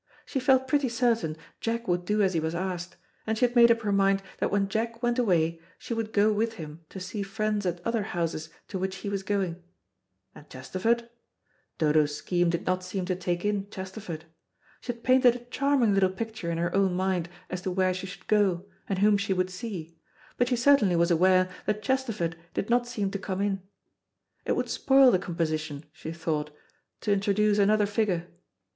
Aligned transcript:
She 0.25 0.39
felt 0.39 0.67
pretty 0.67 0.89
certain 0.89 1.37
Jack 1.59 1.87
would 1.87 2.05
do 2.05 2.23
as 2.23 2.33
he 2.33 2.39
was 2.39 2.55
asked, 2.55 2.95
and 3.27 3.37
she 3.37 3.45
had 3.45 3.55
made 3.55 3.69
up 3.69 3.81
her 3.81 3.91
mind 3.91 4.23
that 4.39 4.49
when 4.49 4.67
Jack 4.67 5.03
went 5.03 5.19
away 5.19 5.61
she 5.77 5.93
would 5.93 6.11
go 6.11 6.33
with 6.33 6.53
him 6.53 6.81
to 6.89 6.99
see 6.99 7.21
friends 7.21 7.67
at 7.67 7.79
other 7.85 8.01
houses 8.01 8.49
to 8.69 8.79
which 8.79 8.95
he 9.05 9.09
was 9.09 9.21
going. 9.21 9.61
And 10.33 10.49
Chesterford? 10.49 11.07
Dodo's 11.77 12.15
scheme 12.15 12.49
did 12.49 12.65
not 12.65 12.83
seem 12.83 13.05
to 13.05 13.15
take 13.15 13.45
in 13.45 13.69
Chesterford. 13.69 14.25
She 14.79 14.91
had 14.93 15.03
painted 15.03 15.35
a 15.35 15.45
charming 15.51 15.93
little 15.93 16.09
picture 16.09 16.49
in 16.49 16.57
her 16.57 16.73
own 16.73 16.95
mind 16.95 17.29
as 17.51 17.61
to 17.61 17.69
where 17.69 17.93
she 17.93 18.07
should 18.07 18.25
go, 18.25 18.65
and 18.89 18.97
whom 18.97 19.19
she 19.19 19.33
would 19.33 19.51
see, 19.51 19.99
but 20.35 20.49
she 20.49 20.55
certainly 20.55 20.95
was 20.95 21.11
aware 21.11 21.47
that 21.67 21.83
Chesterford 21.83 22.35
did 22.55 22.71
not 22.71 22.87
seem 22.87 23.11
to 23.11 23.19
come 23.19 23.39
in. 23.39 23.61
It 24.45 24.53
would 24.55 24.67
spoil 24.69 25.11
the 25.11 25.19
composition, 25.19 25.83
she 25.93 26.11
thought, 26.11 26.49
to 27.01 27.11
introduce 27.13 27.59
another 27.59 27.85
figure. 27.85 28.25